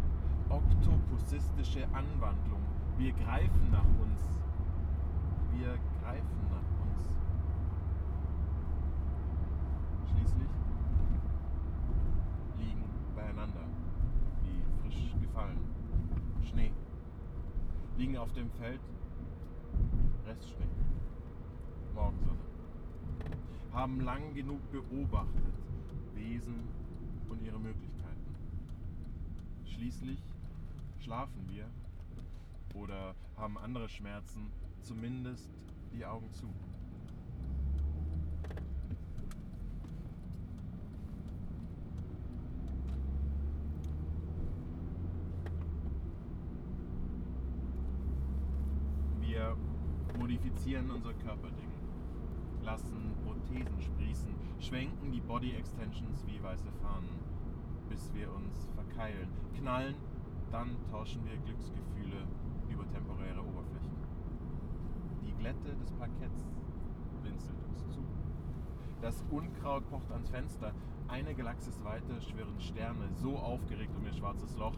oktopusistische 0.53 1.83
Anwandlung. 1.93 2.61
Wir 2.97 3.11
greifen 3.13 3.71
nach 3.71 3.85
uns. 4.01 4.21
Wir 5.51 5.79
greifen 5.99 6.39
nach 6.49 6.67
uns. 6.85 7.09
Schließlich 10.11 10.49
liegen 12.59 12.83
beieinander, 13.15 13.65
wie 14.43 14.61
frisch 14.81 15.15
gefallen. 15.19 15.59
Schnee. 16.43 16.71
Liegen 17.97 18.17
auf 18.17 18.31
dem 18.33 18.49
Feld 18.51 18.81
Restschnee. 20.27 20.67
Morgensonne. 21.95 22.39
Haben 23.71 24.01
lang 24.01 24.33
genug 24.35 24.59
beobachtet 24.71 25.53
Wesen 26.13 26.67
und 27.27 27.41
ihre 27.41 27.59
Möglichkeiten. 27.59 28.35
Schließlich 29.65 30.19
schlafen 31.03 31.47
wir 31.49 31.65
oder 32.75 33.13
haben 33.35 33.57
andere 33.57 33.89
Schmerzen, 33.89 34.49
zumindest 34.81 35.49
die 35.91 36.05
Augen 36.05 36.31
zu. 36.31 36.47
Wir 49.19 49.57
modifizieren 50.17 50.89
unser 50.89 51.13
Körperding, 51.15 51.71
lassen 52.63 53.13
Prothesen 53.25 53.81
sprießen, 53.81 54.33
schwenken 54.59 55.11
die 55.11 55.21
Body 55.21 55.51
Extensions 55.51 56.25
wie 56.27 56.41
weiße 56.41 56.71
Fahnen, 56.81 57.09
bis 57.89 58.09
wir 58.13 58.33
uns 58.33 58.69
verkeilen, 58.75 59.27
knallen, 59.59 59.95
dann 60.53 60.77
tauschen 60.91 61.25
wir 61.25 61.35
Glücksgefühle 61.37 62.27
über 62.69 62.87
temporäre 62.91 63.41
Oberflächen. 63.41 63.97
Die 65.25 65.33
Glätte 65.33 65.75
des 65.81 65.91
Parketts 65.93 66.45
blinzelt 67.23 67.57
uns 67.67 67.79
zu. 67.89 68.03
Das 69.01 69.23
Unkraut 69.31 69.89
pocht 69.89 70.11
ans 70.11 70.29
Fenster. 70.29 70.71
eine 71.07 71.33
Galaxis 71.35 71.83
weiter 71.83 72.21
schwirren 72.21 72.59
Sterne 72.59 73.09
so 73.15 73.37
aufgeregt 73.37 73.91
um 73.97 74.05
ihr 74.05 74.13
schwarzes 74.13 74.55
Loch, 74.57 74.75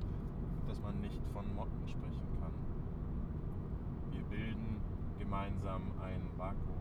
dass 0.68 0.82
man 0.82 1.00
nicht 1.02 1.22
von 1.34 1.46
Motten 1.56 1.88
sprechen 1.88 2.28
kann. 2.40 2.52
Wir 4.12 4.24
bilden 4.24 4.82
gemeinsam 5.20 5.82
ein 6.02 6.22
Vakuum, 6.38 6.75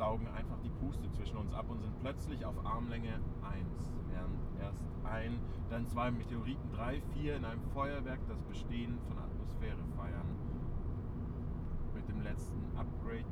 saugen 0.00 0.28
einfach 0.28 0.56
die 0.64 0.70
Puste 0.70 1.10
zwischen 1.10 1.36
uns 1.36 1.52
ab 1.52 1.66
und 1.68 1.82
sind 1.82 1.92
plötzlich 2.00 2.46
auf 2.46 2.54
Armlänge 2.64 3.20
eins, 3.42 3.92
während 4.08 4.40
erst 4.58 4.82
ein, 5.04 5.38
dann 5.68 5.86
zwei 5.88 6.10
Meteoriten, 6.10 6.72
drei, 6.72 7.02
vier 7.12 7.36
in 7.36 7.44
einem 7.44 7.60
Feuerwerk 7.74 8.20
das 8.26 8.40
Bestehen 8.44 8.98
von 9.06 9.18
Atmosphäre 9.18 9.84
feiern. 9.98 10.24
Mit 11.94 12.08
dem 12.08 12.22
letzten 12.22 12.64
Upgrade 12.78 13.28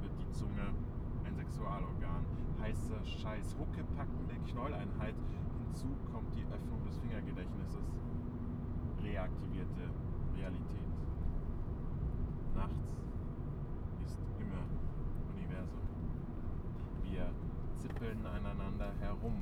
wird 0.00 0.12
die 0.18 0.32
Zunge 0.32 0.72
ein 1.26 1.34
Sexualorgan. 1.36 2.24
Heißer 2.58 3.04
Scheiß, 3.04 3.54
huckepackende 3.58 4.34
Knolleinheit. 4.50 5.14
Hinzu 5.66 5.88
kommt 6.10 6.34
die 6.34 6.46
Öffnung 6.46 6.82
des 6.86 6.96
Fingergedächtnisses. 7.00 7.92
Reaktivierte 9.04 9.90
Realität. 10.38 10.88
Nachts 12.54 12.96
ist 14.02 14.18
immer 14.40 14.64
zippeln 17.80 18.26
aneinander 18.26 18.92
herum, 19.00 19.34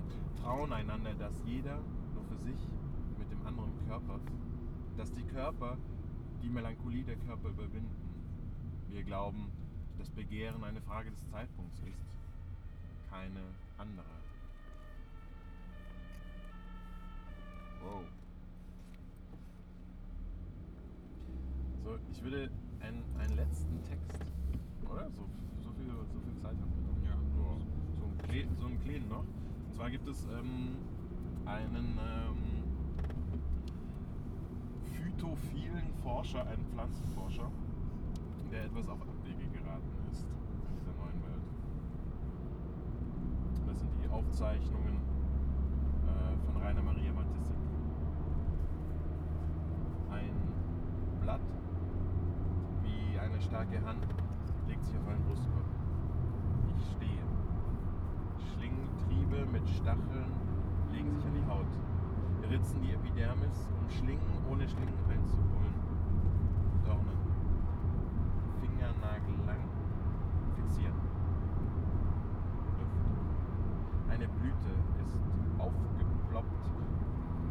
trauen 0.43 0.73
einander, 0.73 1.14
dass 1.14 1.43
jeder 1.45 1.78
nur 2.14 2.25
für 2.25 2.38
sich 2.38 2.69
mit 3.19 3.31
dem 3.31 3.47
anderen 3.47 3.73
körpert, 3.87 4.21
dass 4.97 5.12
die 5.12 5.25
Körper 5.25 5.76
die 6.43 6.49
Melancholie 6.49 7.05
der 7.05 7.16
Körper 7.16 7.49
überwinden. 7.49 7.90
Wir 8.88 9.02
glauben, 9.02 9.50
dass 9.99 10.11
Begehren 10.11 10.62
eine 10.64 10.81
Frage 10.83 11.11
des 11.11 11.26
Zeitpunkts 11.31 11.81
ist, 11.81 12.07
keine 13.11 13.40
andere. 13.78 14.07
Wow. 17.83 18.02
So, 21.85 21.99
ich 22.11 22.23
würde 22.23 22.50
einen, 22.81 23.05
einen 23.19 23.37
letzten 23.37 23.83
Text, 23.85 24.25
oder? 24.90 25.09
So, 25.11 25.28
so, 25.62 25.71
viel, 25.73 25.87
so 25.87 26.21
viel 26.21 26.37
Zeit 26.43 26.57
haben 26.61 26.73
wir 26.75 26.83
noch. 26.83 26.99
Ja. 27.05 27.16
So, 27.37 28.25
so, 28.59 28.66
einen, 28.66 28.81
kleinen 28.83 29.09
noch. 29.09 29.21
Und 29.21 29.75
zwar 29.75 29.90
gibt 29.90 30.07
es 30.09 30.25
ähm, 30.25 30.76
einen 31.47 31.99
ähm, 31.99 32.37
phytophilen 34.93 35.90
Forscher, 36.02 36.47
einen 36.47 36.66
Pflanzenforscher, 36.66 37.50
der 38.50 38.64
etwas 38.64 38.88
auf 38.88 39.00
Abwege 39.00 39.49
geraten 39.52 39.90
ist 40.11 40.25
in 40.25 40.78
dieser 40.78 40.93
neuen 40.93 41.23
Welt. 41.23 41.47
Das 43.66 43.78
sind 43.78 43.90
die 44.02 44.09
Aufzeichnungen 44.09 45.00
äh, 46.07 46.37
von 46.45 46.62
Rainer 46.62 46.83
Maria 46.83 47.12
Matissek. 47.12 47.57
Ein 50.11 50.33
Blatt 51.23 51.40
wie 52.83 53.19
eine 53.19 53.40
starke 53.40 53.83
Hand 53.85 54.07
legt 54.69 54.85
sich 54.85 54.97
auf 54.97 55.07
meinen 55.07 55.25
Brustkorb. 55.25 55.64
Ich 56.76 56.85
stehe. 56.97 57.16
Stacheln 59.66 60.30
legen 60.92 61.11
sich 61.11 61.25
an 61.25 61.35
die 61.35 61.46
Haut, 61.50 61.73
ritzen 62.50 62.80
die 62.82 62.92
Epidermis, 62.92 63.68
um 63.80 63.90
Schlingen 63.90 64.23
ohne 64.50 64.68
Schlingen 64.68 64.94
einzuholen. 65.11 65.75
Dornen. 66.85 67.18
Fingernagellang 68.61 69.62
fixieren. 70.54 71.00
Luft. 72.78 74.11
Eine 74.11 74.28
Blüte 74.28 74.73
ist 75.02 75.18
aufgeploppt, 75.58 76.64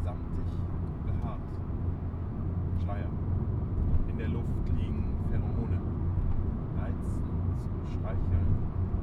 samtig 0.04 0.50
behaart. 1.06 1.40
Schleier. 2.84 3.10
In 4.08 4.18
der 4.18 4.30
Luft 4.30 4.70
liegen 4.78 5.04
Pheromone. 5.30 5.82
Reizen 6.80 7.24
zum 7.66 7.86
Streicheln. 7.92 8.48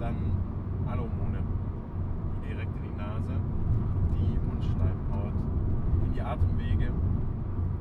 Dann 0.00 0.16
Alomone, 0.88 1.38
die 2.42 2.48
direkt 2.48 2.74
in 2.76 2.82
die 2.82 2.96
Nase, 2.96 3.37
die 4.16 4.38
Mundschleimhaut, 4.46 5.32
in 6.04 6.12
die 6.12 6.20
Atemwege 6.22 6.90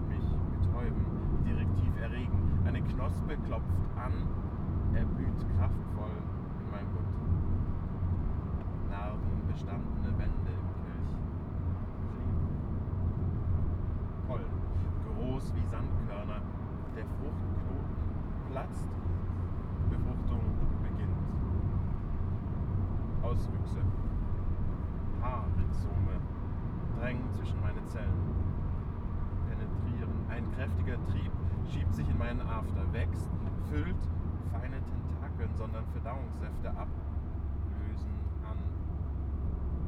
mich 0.10 0.25
betäuben, 0.53 1.06
direktiv 1.45 1.91
erregen. 2.01 2.39
Eine 2.65 2.82
Knospe 3.12 3.36
klopft 3.45 3.88
an, 3.97 4.13
erblüht 4.95 5.39
kraftvoll 5.58 6.15
in 6.62 6.71
meinem 6.71 6.93
Mund. 6.93 7.12
Narbenbestandene 8.89 10.17
Wände 10.17 10.52
im 10.56 10.69
Kelch. 10.80 11.15
Pollen, 14.28 14.56
groß 15.04 15.54
wie 15.56 15.65
Sandkörner. 15.67 16.41
Der 16.95 17.06
Fruchtknoten 17.06 17.95
platzt, 18.52 18.88
Befruchtung 19.89 20.43
beginnt. 20.84 21.19
Auswüchse. 23.24 23.82
Haarrhizome 25.21 26.15
drängen 26.97 27.30
zwischen 27.34 27.60
meine 27.62 27.84
Zellen. 27.86 28.24
Penetrieren. 29.50 30.13
Ein 30.30 30.50
kräftiger 30.54 30.97
Trieb 31.08 31.32
schiebt 31.71 31.93
sich 31.95 32.09
in 32.09 32.17
meinen 32.17 32.41
After, 32.41 32.91
wächst, 32.93 33.29
füllt 33.69 33.95
feine 34.51 34.77
Tentakeln, 34.83 35.53
sondern 35.55 35.85
Verdauungssäfte 35.87 36.69
ab, 36.69 36.87
lösen 37.79 38.13
an, 38.49 38.57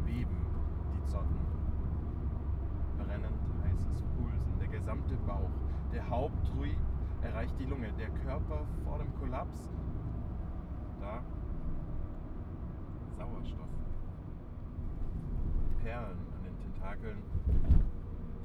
weben 0.06 0.38
die 0.94 1.06
Zotten. 1.12 1.36
Brennend 2.98 3.40
heißes 3.64 4.04
Pulsen, 4.16 4.60
der 4.60 4.68
gesamte 4.68 5.16
Bauch, 5.28 5.52
der 5.92 6.10
Haupttrieb 6.10 6.78
erreicht 7.22 7.54
die 7.60 7.66
Lunge, 7.66 7.92
der 7.98 8.10
Körper 8.26 8.66
vor 8.84 9.00
dem 9.00 9.14
Kollaps. 9.20 9.70
Da 11.00 11.22
Sauerstoff. 13.18 13.70
Perlen 15.84 16.18
an 16.36 16.44
den 16.44 16.58
Tentakeln, 16.58 17.18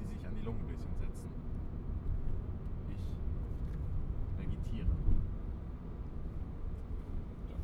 die 0.00 0.14
sich 0.14 0.26
an 0.26 0.35
die 0.35 0.44
Lungenbläschen 0.44 0.94
setzen. 0.98 1.31
Ich 2.90 3.14
vegetiere. 4.37 4.94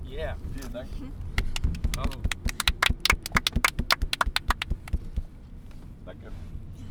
Yeah. 0.07 0.37
Vielen 0.53 0.64
Dank. 0.75 0.89
Bravo. 1.93 2.11
Danke. 6.05 6.33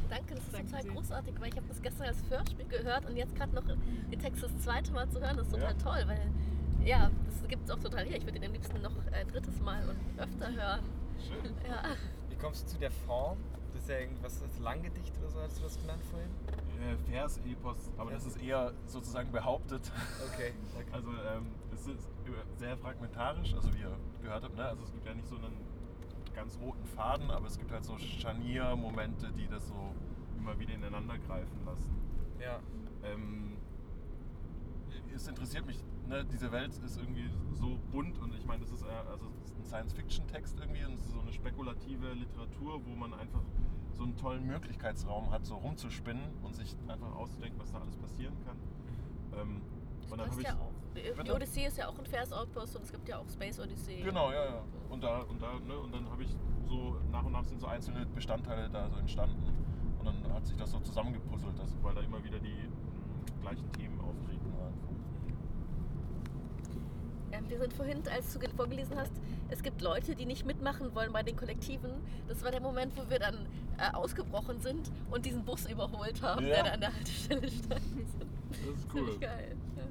Danke, 0.10 0.36
das 0.36 0.44
ist 0.46 0.54
Danke 0.54 0.68
total 0.68 0.84
sehr. 0.84 0.92
großartig, 0.94 1.34
weil 1.42 1.50
ich 1.50 1.58
habe 1.58 1.68
das 1.68 1.82
gestern 1.82 2.08
als 2.08 2.18
Hörspiel 2.30 2.66
gehört 2.68 3.06
und 3.10 3.18
jetzt 3.18 3.36
gerade 3.36 3.54
noch 3.54 3.64
den 3.66 4.20
Text 4.22 4.42
das 4.42 4.58
zweite 4.60 4.94
Mal 4.94 5.10
zu 5.10 5.20
hören, 5.20 5.36
das 5.36 5.48
ist 5.48 5.54
total 5.54 5.72
Ja. 5.74 5.78
toll, 5.78 6.04
weil 6.08 6.32
ja, 6.86 7.12
das 7.26 7.50
gibt 7.50 7.66
es 7.66 7.72
auch 7.72 7.80
total 7.80 8.06
hier. 8.06 8.16
Ich 8.18 8.24
würde 8.26 8.38
ihn 8.38 8.46
am 8.46 8.54
liebsten 8.54 8.82
noch 8.82 8.94
ein 9.12 9.28
drittes 9.28 9.60
Mal 9.60 9.84
und 9.90 10.20
öfter 10.20 10.52
hören. 10.54 10.80
Schön. 11.20 11.54
Ja. 11.68 11.84
Wie 12.30 12.36
kommst 12.38 12.64
du 12.64 12.68
zu 12.74 12.80
der 12.80 12.92
Form? 12.92 13.38
Das 13.74 13.82
ist 13.82 13.90
ja 13.90 14.00
irgendwas, 14.00 14.40
das 14.40 14.60
Langgedicht 14.60 15.14
oder 15.20 15.30
so, 15.30 15.42
hast 15.42 15.58
du 15.60 15.64
das 15.64 15.78
genannt 15.78 16.04
vorhin? 16.10 16.30
Äh, 16.82 17.12
Vers-Epos, 17.12 17.92
aber 17.98 18.12
das 18.12 18.26
ist 18.26 18.42
eher 18.42 18.72
sozusagen 18.86 19.30
behauptet. 19.32 19.92
Okay. 20.34 20.54
okay. 20.76 20.88
Also 20.94 21.10
ähm, 21.10 21.48
es 21.88 21.96
ist 21.96 22.10
sehr 22.58 22.78
fragmentarisch, 22.78 23.54
also 23.54 23.74
wie 23.74 23.80
ihr 23.80 23.98
gehört 24.22 24.44
habt, 24.44 24.56
ne? 24.56 24.66
also 24.66 24.84
es 24.84 24.92
gibt 24.92 25.06
ja 25.06 25.14
nicht 25.14 25.28
so 25.28 25.36
einen 25.36 25.58
ganz 26.34 26.58
roten 26.60 26.86
Faden, 26.86 27.30
aber 27.30 27.48
es 27.48 27.58
gibt 27.58 27.72
halt 27.72 27.84
so 27.84 27.98
Scharniermomente, 27.98 29.32
die 29.34 29.48
das 29.48 29.68
so 29.68 29.94
immer 30.38 30.58
wieder 30.60 30.74
ineinander 30.74 31.18
greifen 31.18 31.66
lassen. 31.66 31.96
Ja. 32.40 32.60
Ähm, 33.04 33.58
es 35.14 35.28
interessiert 35.28 35.66
mich, 35.66 35.84
ne? 36.08 36.26
diese 36.26 36.52
Welt 36.52 36.72
ist 36.84 36.98
irgendwie 36.98 37.30
so 37.54 37.78
bunt 37.92 38.18
und 38.20 38.34
ich 38.34 38.46
meine, 38.46 38.62
das 38.62 38.72
ist, 38.72 38.84
äh, 38.84 39.10
also 39.12 39.28
es 39.44 39.52
ist 39.52 39.58
ein 39.58 39.66
Science-Fiction-Text 39.66 40.60
irgendwie 40.60 40.86
und 40.86 40.94
es 40.94 41.02
ist 41.02 41.12
so 41.12 41.20
eine 41.20 41.34
spekulative 41.34 42.14
Literatur, 42.14 42.82
wo 42.86 42.96
man 42.96 43.14
einfach 43.14 43.44
so 43.92 44.04
einen 44.04 44.16
tollen 44.18 44.46
Möglichkeitsraum 44.48 45.32
hat, 45.32 45.46
so 45.46 45.56
rumzuspinnen 45.56 46.24
und 46.42 46.56
sich 46.56 46.76
einfach 46.88 47.14
auszudenken, 47.16 47.60
was 47.60 47.72
da 47.72 47.80
alles 47.80 47.98
passieren 47.98 48.34
kann. 48.46 48.58
Ähm, 49.40 49.62
und 50.12 50.18
dann 50.20 50.30
habe 50.30 50.42
ich 50.42 50.48
ja 50.48 50.54
auch. 50.54 51.24
Die? 51.24 51.32
Odyssee 51.32 51.66
ist 51.66 51.78
ja 51.78 51.88
auch 51.88 51.98
ein 51.98 52.06
Vers-Outpost 52.06 52.76
und 52.76 52.84
es 52.84 52.92
gibt 52.92 53.08
ja 53.10 53.18
auch 53.18 53.28
Space 53.30 53.60
Odyssey. 53.60 54.02
Genau, 54.04 54.32
ja, 54.32 54.46
ja. 54.46 54.64
Und 54.90 55.04
da, 55.04 55.22
und 55.22 55.42
da, 55.42 55.54
ne, 55.60 55.78
und 55.78 55.94
dann 55.94 56.08
habe 56.10 56.22
ich 56.24 56.30
so 56.68 56.98
nach 57.12 57.24
und 57.26 57.32
nach 57.32 57.44
sind 57.44 57.60
so 57.60 57.68
einzelne 57.68 58.06
Bestandteile 58.06 58.70
da 58.70 58.88
so 58.90 58.98
entstanden. 58.98 59.42
Und 60.00 60.06
dann 60.06 60.34
hat 60.34 60.46
sich 60.46 60.56
das 60.58 60.72
so 60.72 60.80
zusammengepuzzelt, 60.80 61.58
das, 61.58 61.76
weil 61.82 61.96
da 61.96 62.02
immer 62.02 62.24
wieder 62.24 62.38
die 62.40 62.54
mh, 62.54 63.42
gleichen 63.42 63.72
Themen 63.72 64.00
auftreten. 64.02 64.44
Ähm, 67.32 67.50
wir 67.50 67.58
sind 67.58 67.74
vorhin, 67.74 68.04
als 68.14 68.32
du 68.34 68.40
ge- 68.40 68.50
vorgelesen 68.56 68.96
hast, 68.98 69.12
es 69.50 69.64
gibt 69.64 69.82
Leute, 69.82 70.16
die 70.16 70.26
nicht 70.26 70.46
mitmachen 70.46 70.94
wollen 70.94 71.12
bei 71.12 71.24
den 71.24 71.36
Kollektiven. 71.36 71.90
Das 72.28 72.44
war 72.44 72.52
der 72.52 72.62
Moment, 72.62 72.96
wo 72.96 73.10
wir 73.10 73.18
dann 73.18 73.48
äh, 73.80 73.92
ausgebrochen 73.94 74.60
sind 74.60 74.92
und 75.10 75.26
diesen 75.26 75.44
Bus 75.44 75.66
überholt 75.66 76.22
haben, 76.22 76.46
Ja. 76.46 76.56
der 76.56 76.64
da 76.66 76.72
an 76.72 76.80
der 76.82 76.94
Haltestelle 76.94 77.50
stand. 77.50 77.82
Das 78.66 78.76
ist 78.80 78.92
Ziemlich 78.92 79.20
geil. 79.20 79.56
Ja. 79.78 79.84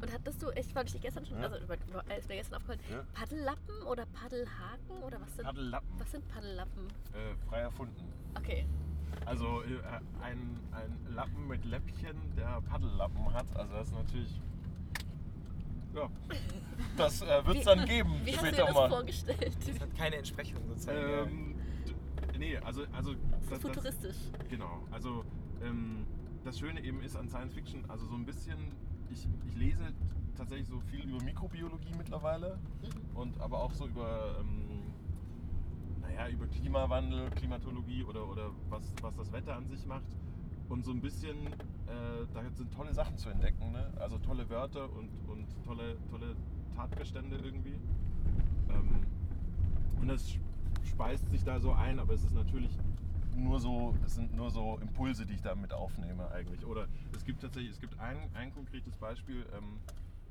Und 0.00 0.12
hattest 0.12 0.40
du, 0.42 0.50
ich 0.50 0.74
wollte 0.76 0.92
dich 0.92 1.00
gestern 1.02 1.26
schon, 1.26 1.38
Ja. 1.40 1.44
also 1.48 1.56
ist 1.56 2.28
mir 2.28 2.36
gestern 2.36 2.54
aufgefallen, 2.56 2.80
Ja. 2.90 3.04
Paddellappen 3.14 3.82
oder 3.82 4.06
Paddelhaken 4.06 5.02
oder 5.04 5.20
was 5.20 5.34
sind, 5.34 5.44
Paddellappen. 5.44 5.88
was 5.98 6.10
sind 6.12 6.28
Paddellappen? 6.28 6.86
Äh, 7.14 7.48
frei 7.48 7.58
erfunden. 7.60 8.04
Okay. 8.36 8.66
Also 9.26 9.62
äh, 9.62 9.80
ein, 10.22 10.60
ein 10.72 11.14
Lappen 11.14 11.48
mit 11.48 11.64
Läppchen, 11.64 12.16
der 12.36 12.60
Paddellappen 12.68 13.32
hat. 13.34 13.46
Also 13.56 13.72
das 13.74 13.88
ist 13.88 13.94
natürlich. 13.94 14.40
Ja. 15.94 16.08
Das 16.96 17.22
äh, 17.22 17.44
wird 17.44 17.56
es 17.58 17.64
dann 17.64 17.84
geben 17.86 18.20
Wie 18.24 18.30
hast 18.32 18.40
du 18.42 18.46
dir 18.46 18.52
später 18.52 18.66
das 18.66 18.74
mal. 18.74 18.88
vorgestellt? 18.88 19.56
Das 19.66 19.80
hat 19.80 19.96
keine 19.96 20.16
Entsprechung 20.16 20.60
sozusagen. 20.68 21.28
Ähm, 21.28 21.54
nee, 22.38 22.56
also, 22.58 22.84
also 22.92 23.14
Das 23.48 23.52
ist 23.58 23.62
futuristisch. 23.62 24.16
Genau, 24.48 24.84
also 24.92 25.24
ähm, 25.60 26.06
das 26.44 26.58
Schöne 26.58 26.82
eben 26.84 27.02
ist 27.02 27.16
an 27.16 27.28
Science 27.28 27.54
Fiction, 27.54 27.84
also 27.88 28.06
so 28.06 28.14
ein 28.14 28.24
bisschen, 28.24 28.58
ich, 29.10 29.26
ich 29.46 29.56
lese 29.56 29.92
tatsächlich 30.36 30.68
so 30.68 30.80
viel 30.80 31.04
über 31.08 31.22
Mikrobiologie 31.22 31.94
mittlerweile 31.96 32.58
Mhm. 32.82 33.16
und 33.16 33.40
aber 33.40 33.60
auch 33.60 33.72
so 33.72 33.86
über, 33.86 34.36
ähm, 34.40 34.92
naja, 36.00 36.28
über 36.28 36.46
Klimawandel, 36.46 37.30
Klimatologie 37.30 38.04
oder, 38.04 38.28
oder 38.28 38.50
was, 38.68 38.92
was 39.02 39.14
das 39.16 39.32
Wetter 39.32 39.56
an 39.56 39.66
sich 39.66 39.84
macht. 39.86 40.06
Und 40.68 40.84
so 40.84 40.92
ein 40.92 41.00
bisschen, 41.00 41.46
äh, 41.46 42.26
da 42.34 42.42
sind 42.52 42.72
tolle 42.74 42.92
Sachen 42.92 43.16
zu 43.16 43.30
entdecken, 43.30 43.72
ne? 43.72 43.90
also 43.98 44.18
tolle 44.18 44.48
Wörter 44.50 44.92
und, 44.92 45.08
und 45.26 45.46
tolle, 45.64 45.96
tolle 46.10 46.36
Tatbestände 46.76 47.36
irgendwie. 47.36 47.80
Ähm, 48.68 49.06
und 49.98 50.08
das 50.08 50.38
speist 50.84 51.28
sich 51.30 51.42
da 51.42 51.58
so 51.58 51.72
ein, 51.72 51.98
aber 51.98 52.12
es 52.12 52.22
ist 52.22 52.34
natürlich 52.34 52.78
nur 53.44 53.60
so, 53.60 53.94
es 54.04 54.14
sind 54.14 54.34
nur 54.34 54.50
so 54.50 54.78
Impulse, 54.80 55.24
die 55.26 55.34
ich 55.34 55.42
damit 55.42 55.72
aufnehme 55.72 56.30
eigentlich. 56.30 56.64
Oder 56.64 56.86
es 57.14 57.24
gibt 57.24 57.40
tatsächlich, 57.42 57.72
es 57.72 57.80
gibt 57.80 57.98
ein, 57.98 58.16
ein 58.34 58.52
konkretes 58.52 58.96
Beispiel. 58.96 59.46
Ähm, 59.56 59.78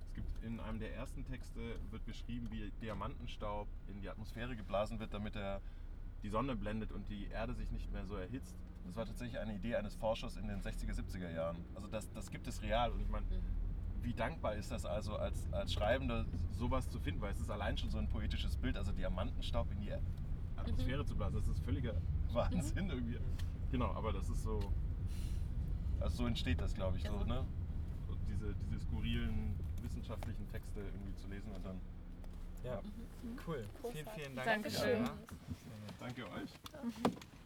es 0.07 0.13
gibt 0.15 0.43
in 0.43 0.59
einem 0.59 0.79
der 0.79 0.95
ersten 0.95 1.23
Texte 1.25 1.59
wird 1.91 2.05
beschrieben, 2.05 2.47
wie 2.51 2.71
Diamantenstaub 2.81 3.67
in 3.87 4.01
die 4.01 4.09
Atmosphäre 4.09 4.55
geblasen 4.55 4.99
wird, 4.99 5.13
damit 5.13 5.35
er 5.35 5.61
die 6.23 6.29
Sonne 6.29 6.55
blendet 6.55 6.91
und 6.91 7.07
die 7.09 7.27
Erde 7.27 7.53
sich 7.53 7.71
nicht 7.71 7.91
mehr 7.91 8.05
so 8.05 8.15
erhitzt. 8.15 8.55
Das 8.85 8.95
war 8.95 9.05
tatsächlich 9.05 9.37
eine 9.39 9.53
Idee 9.53 9.75
eines 9.75 9.95
Forschers 9.95 10.37
in 10.37 10.47
den 10.47 10.61
60er, 10.61 10.93
70er 10.93 11.31
Jahren. 11.31 11.57
Also 11.75 11.87
das, 11.87 12.11
das 12.13 12.31
gibt 12.31 12.47
es 12.47 12.61
real 12.61 12.91
und 12.91 13.01
ich 13.01 13.09
meine, 13.09 13.25
Mhm. 13.25 14.03
wie 14.03 14.13
dankbar 14.13 14.55
ist 14.55 14.71
das 14.71 14.85
also 14.85 15.17
als, 15.17 15.51
als 15.51 15.73
Schreibender, 15.73 16.25
sowas 16.53 16.89
zu 16.89 16.99
finden, 16.99 17.21
weil 17.21 17.33
es 17.33 17.39
ist 17.39 17.51
allein 17.51 17.77
schon 17.77 17.89
so 17.89 17.97
ein 17.97 18.07
poetisches 18.07 18.55
Bild, 18.55 18.77
also 18.77 18.91
Diamantenstaub 18.93 19.69
in 19.71 19.81
die 19.81 19.91
Atmosphäre 20.55 21.05
zu 21.05 21.15
blasen, 21.15 21.37
das 21.37 21.47
ist 21.47 21.59
völliger 21.63 21.93
Wahnsinn 22.33 22.89
irgendwie. 22.89 23.17
Genau, 23.71 23.91
aber 23.93 24.13
das 24.13 24.29
ist 24.29 24.43
so, 24.43 24.59
also 25.99 26.17
so 26.17 26.27
entsteht 26.27 26.61
das, 26.61 26.73
glaube 26.73 26.97
ich, 26.97 27.03
so, 27.03 27.13
Also- 27.13 27.25
ne? 27.25 27.45
Und 28.09 28.17
diese, 28.29 28.53
diese 28.65 28.79
skurrilen 28.79 29.55
wissenschaftlichen 29.81 30.47
Texte 30.49 30.79
irgendwie 30.79 31.15
zu 31.15 31.27
lesen 31.27 31.51
und 31.53 31.65
dann, 31.65 31.79
Ja, 32.63 32.81
Mhm. 32.81 33.37
cool. 33.47 33.65
Vielen, 33.91 34.07
vielen 34.15 34.35
Dank. 34.35 34.45
Dankeschön. 34.47 35.03
Ja. 35.05 35.11
danke 35.99 36.23
euch. 36.25 37.36